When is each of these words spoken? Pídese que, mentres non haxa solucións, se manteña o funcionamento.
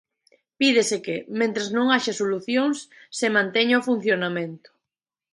Pídese 0.59 0.97
que, 1.05 1.17
mentres 1.39 1.67
non 1.77 1.85
haxa 1.93 2.19
solucións, 2.21 2.77
se 3.19 3.27
manteña 3.37 3.81
o 3.81 3.85
funcionamento. 3.89 4.69